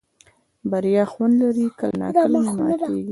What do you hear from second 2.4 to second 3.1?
ماتېږي.